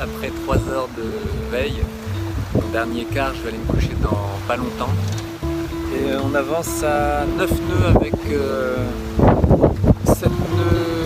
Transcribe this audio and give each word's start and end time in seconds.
après 0.00 0.30
3 0.44 0.56
heures 0.68 0.88
de 0.96 1.50
veille. 1.50 1.82
Mon 2.54 2.68
dernier 2.72 3.04
quart, 3.04 3.32
je 3.34 3.42
vais 3.42 3.48
aller 3.50 3.58
me 3.58 3.72
coucher 3.72 3.94
dans 4.02 4.18
pas 4.48 4.56
longtemps. 4.56 4.90
Et 5.94 6.10
euh, 6.10 6.18
on 6.24 6.34
avance 6.34 6.82
à 6.82 7.24
9 7.24 7.50
nœuds 7.50 7.86
avec 7.94 8.14
euh, 8.32 8.76
7 10.06 10.28
nœuds 10.28 10.32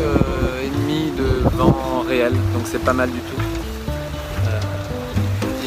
euh, 0.00 0.64
et 0.64 0.70
demi 0.70 1.10
de 1.16 1.48
vent 1.56 2.04
réel, 2.08 2.32
donc 2.32 2.62
c'est 2.64 2.82
pas 2.82 2.94
mal 2.94 3.10
du 3.10 3.18
tout. 3.18 3.42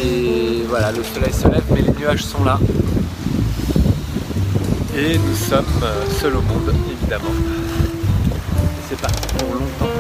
Et 0.04 0.64
voilà, 0.68 0.92
le 0.92 1.04
soleil 1.04 1.32
se 1.32 1.48
lève, 1.48 1.64
mais 1.70 1.82
les 1.84 1.92
nuages 1.92 2.24
sont 2.24 2.44
là. 2.44 2.58
Et 4.98 5.20
nous 5.20 5.36
sommes 5.36 5.66
seuls 6.20 6.36
au 6.36 6.42
monde, 6.42 6.74
évidemment. 7.00 7.30
C'est 8.90 9.00
parti 9.00 9.28
pour 9.38 9.54
longtemps. 9.54 9.91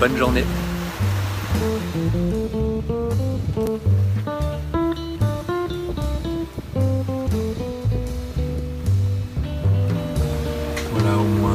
Bonne 0.00 0.16
journée. 0.16 0.44
Voilà 10.92 11.18
au 11.18 11.24
moins 11.24 11.50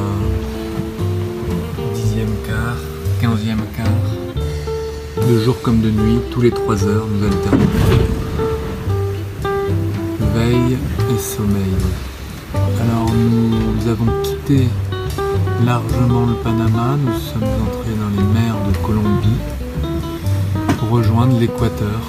dixième 1.94 2.28
quart, 2.46 2.76
quinzième 3.18 3.62
quart. 3.74 3.86
De 5.26 5.38
jour 5.38 5.56
comme 5.62 5.80
de 5.80 5.90
nuit, 5.90 6.18
tous 6.30 6.42
les 6.42 6.50
trois 6.50 6.84
heures, 6.84 7.06
nous 7.06 7.24
alternons. 7.24 7.64
Veille 10.34 10.76
et 11.10 11.18
sommeil. 11.18 11.74
Alors 12.54 13.10
nous 13.10 13.88
avons 13.88 14.06
quitté 14.22 14.68
largement 15.62 16.26
le 16.26 16.34
Panama, 16.34 16.96
nous 16.98 17.18
sommes 17.18 17.42
entrés 17.42 17.94
dans 18.00 18.10
les 18.10 18.40
mers 18.40 18.56
de 18.66 18.76
Colombie 18.78 19.40
pour 20.78 20.88
rejoindre 20.90 21.38
l'équateur. 21.38 22.00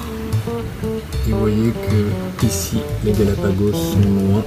Et 1.28 1.32
vous 1.32 1.38
voyez 1.38 1.70
que 1.70 2.46
ici 2.46 2.78
les 3.04 3.12
Galapagos 3.12 3.72
sont 3.72 4.00
loin 4.00 4.42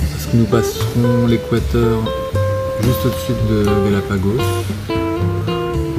parce 0.00 0.26
que 0.26 0.36
nous 0.36 0.46
passerons 0.46 1.26
l'équateur 1.26 1.98
juste 2.82 3.06
au-dessus 3.06 3.32
de 3.48 3.64
Galapagos 3.84 4.42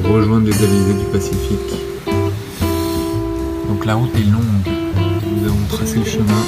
pour 0.04 0.16
rejoindre 0.16 0.48
les 0.48 0.64
alizés 0.64 0.94
du 0.94 1.06
Pacifique. 1.12 1.74
Donc 3.68 3.86
la 3.86 3.96
route 3.96 4.16
est 4.16 4.32
longue, 4.32 4.76
nous 5.26 5.46
avons 5.46 5.66
tracé 5.70 6.00
le 6.00 6.06
chemin 6.06 6.44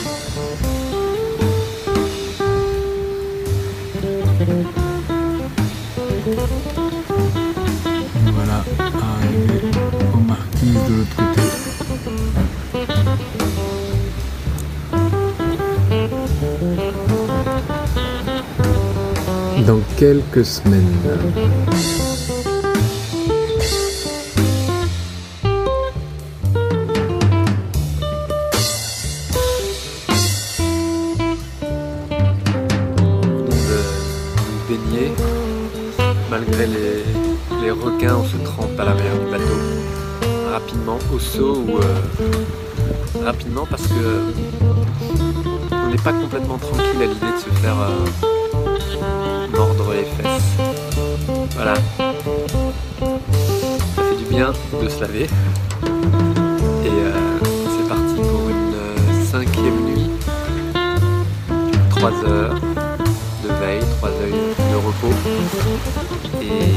Dans 19.67 19.79
quelques 19.97 20.45
semaines. 20.45 20.83
de 33.49 34.67
baigner. 34.67 35.11
Malgré 36.29 36.67
les, 36.67 37.03
les 37.61 37.71
requins, 37.71 38.17
on 38.17 38.25
se 38.25 38.37
trempe 38.43 38.79
à 38.79 38.85
l'arrière 38.85 39.19
du 39.19 39.31
bateau 39.31 39.91
rapidement 40.51 40.97
au 41.13 41.19
saut 41.19 41.63
ou 41.67 41.77
euh, 41.77 43.23
rapidement 43.23 43.65
parce 43.69 43.83
que 43.83 44.33
on 45.71 45.89
n'est 45.89 45.97
pas 46.03 46.11
complètement 46.11 46.57
tranquille 46.57 47.01
à 47.01 47.05
l'idée 47.05 47.31
de 47.33 47.39
se 47.39 47.49
faire 47.61 47.79
euh, 47.79 48.40
les 49.93 50.03
fesses. 50.03 50.57
Voilà. 51.55 51.73
Ça 51.75 51.81
fait 54.03 54.17
du 54.17 54.25
bien 54.25 54.53
de 54.81 54.89
se 54.89 55.01
laver. 55.01 55.23
Et 55.23 56.89
euh, 56.89 57.13
c'est 57.43 57.87
parti 57.87 58.15
pour 58.15 58.49
une 58.49 58.73
euh, 58.73 59.23
cinquième 59.25 59.85
nuit. 59.85 60.09
Trois 61.89 62.13
heures 62.25 62.55
de 63.43 63.49
veille, 63.65 63.83
trois 63.97 64.09
heures 64.09 64.37
de 64.71 64.77
repos. 64.77 65.13
Et 66.41 66.71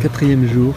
Quatrième 0.00 0.46
jour, 0.46 0.74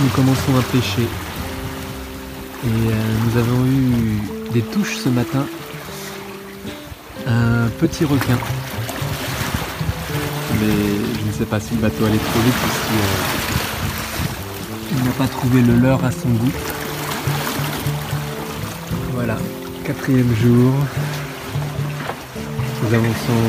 nous 0.00 0.08
commençons 0.14 0.56
à 0.56 0.62
pêcher. 0.72 1.02
Et 1.02 2.68
euh, 2.68 2.92
nous 3.24 3.36
avons 3.36 3.66
eu 3.66 4.52
des 4.52 4.62
touches 4.62 4.96
ce 4.96 5.08
matin. 5.08 5.44
Un 7.26 7.66
petit 7.80 8.04
requin. 8.04 8.38
Mais 10.60 10.68
je 11.20 11.26
ne 11.26 11.32
sais 11.32 11.46
pas 11.46 11.58
si 11.58 11.74
le 11.74 11.80
bateau 11.80 12.04
allait 12.04 12.18
trop 12.18 12.40
vite 12.40 12.54
puisqu'il 14.88 15.04
n'a 15.04 15.12
pas 15.12 15.26
trouvé 15.26 15.60
le 15.60 15.74
leurre 15.74 16.04
à 16.04 16.12
son 16.12 16.28
goût. 16.28 16.52
Voilà, 19.14 19.36
quatrième 19.84 20.32
jour. 20.36 20.72
Nous 22.84 22.94
avançons 22.94 23.42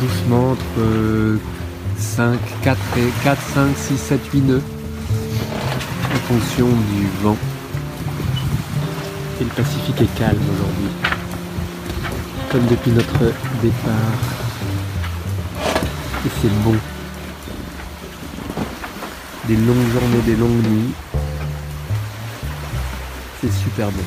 doucement 0.00 0.50
entre 0.50 1.38
5, 2.00 2.38
4 2.62 2.78
et 2.96 3.10
4, 3.24 3.42
5, 3.54 3.76
6, 3.76 3.98
7, 3.98 4.20
8 4.32 4.40
nœuds 4.40 4.62
en 6.14 6.18
fonction 6.32 6.66
du 6.66 7.06
vent. 7.22 7.36
Et 9.40 9.44
le 9.44 9.50
Pacifique 9.50 10.00
est 10.00 10.18
calme 10.18 10.40
aujourd'hui, 10.54 10.88
comme 12.50 12.66
depuis 12.66 12.90
notre 12.92 13.18
départ. 13.62 14.18
Et 16.26 16.30
c'est 16.40 16.62
bon. 16.64 16.74
Des 19.46 19.56
longues 19.56 19.90
journées, 19.92 20.22
des 20.26 20.36
longues 20.36 20.66
nuits. 20.66 20.94
C'est 23.40 23.52
super 23.52 23.90
bon. 23.90 24.04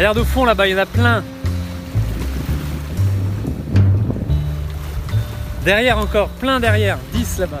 Regarde 0.00 0.16
au 0.16 0.24
fond 0.24 0.46
là-bas, 0.46 0.66
il 0.66 0.70
y 0.70 0.74
en 0.74 0.78
a 0.78 0.86
plein. 0.86 1.22
Derrière 5.62 5.98
encore, 5.98 6.30
plein 6.30 6.58
derrière, 6.58 6.96
10 7.12 7.40
là-bas. 7.40 7.60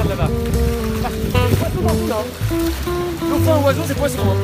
regarde 0.00 0.08
là-bas. 0.08 0.30
Oiseaux 1.62 1.82
partout 1.82 2.08
là. 2.08 2.16
Dauphin, 3.28 3.64
oiseau, 3.64 3.82
c'est 3.86 3.96
poisson. 3.96 4.18
Hein. 4.22 4.36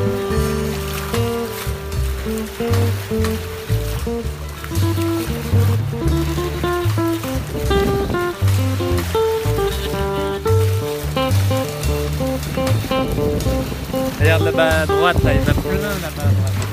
Regarde 14.21 14.43
là-bas 14.45 14.69
à 14.69 14.87
droite, 14.87 15.23
là, 15.23 15.33
il 15.33 15.37
y 15.37 15.41
en 15.41 15.43
a 15.43 15.55
plein 15.55 15.79
là-bas 15.79 16.23
à 16.23 16.33
droite. 16.33 16.66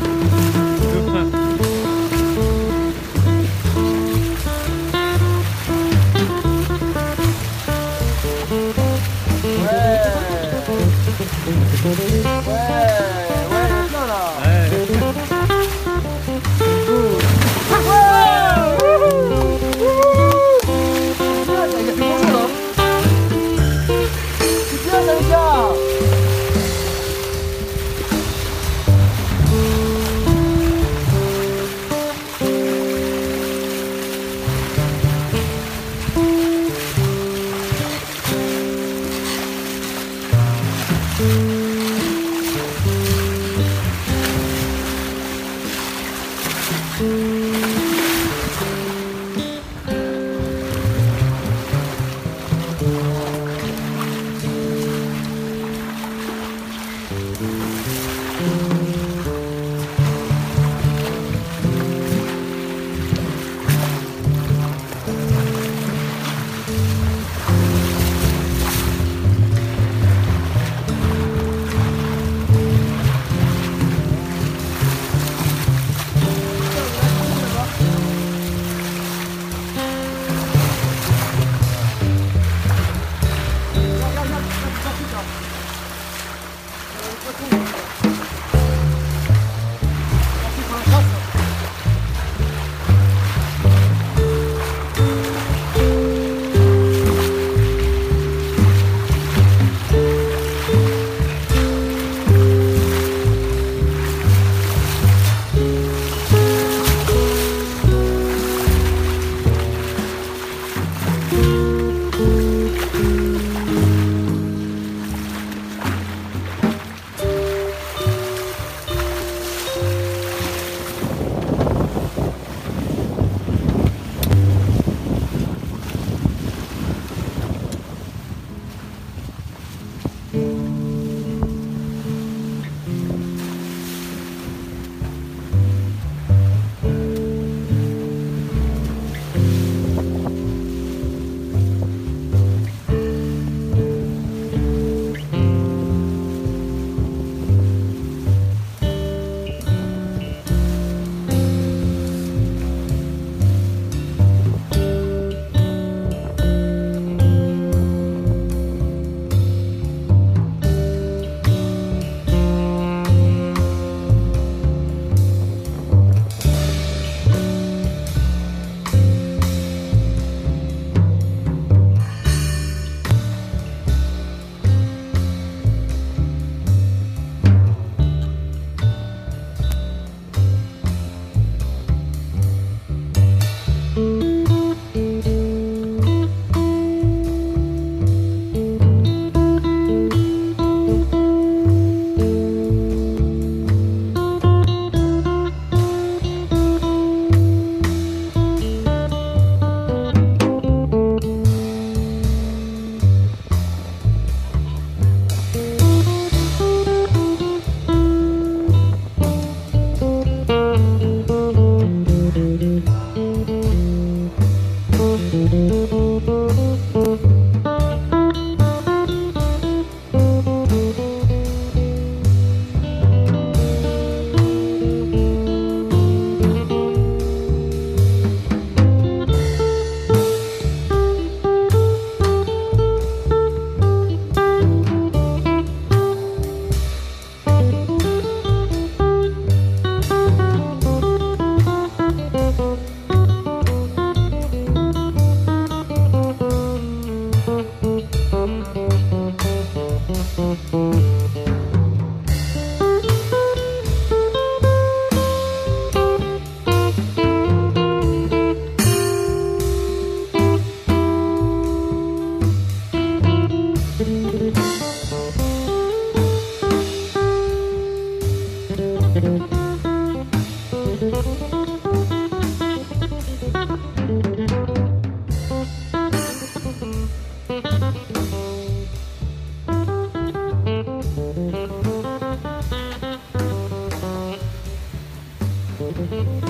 Mm-hmm. 285.94 286.43